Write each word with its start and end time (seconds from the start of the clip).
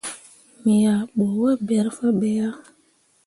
Me 0.63 0.73
yah 0.83 1.01
bu 1.15 1.25
waaberre 1.41 1.91
fah 1.97 2.13
be 2.19 2.29
yah. 2.37 2.55